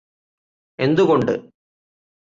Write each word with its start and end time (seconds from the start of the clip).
എന്തുകൊണ്ട് 0.79 1.33